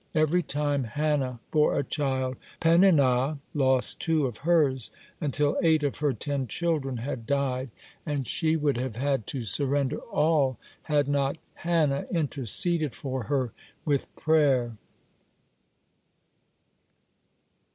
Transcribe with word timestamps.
Every 0.15 0.41
time 0.41 0.85
Hannah 0.85 1.39
bore 1.51 1.77
a 1.77 1.83
child, 1.83 2.37
Peninnah 2.59 3.37
lost 3.53 3.99
two 4.01 4.25
of 4.25 4.37
hers, 4.37 4.89
until 5.21 5.59
eight 5.61 5.83
of 5.83 5.97
her 5.97 6.11
ten 6.11 6.47
children 6.47 6.97
had 6.97 7.27
died, 7.27 7.69
and 8.03 8.25
she 8.27 8.55
would 8.55 8.77
have 8.77 8.95
had 8.95 9.27
to 9.27 9.43
surrender 9.43 9.97
all, 9.99 10.57
had 10.81 11.07
not 11.07 11.37
Hannah 11.53 12.07
interceded 12.11 12.95
for 12.95 13.25
her 13.25 13.53
with 13.85 14.07
prayer. 14.15 14.75